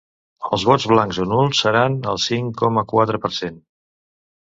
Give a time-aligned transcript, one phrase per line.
[0.55, 3.61] Els vots blancs o nuls seran el cinc coma quatre per cent.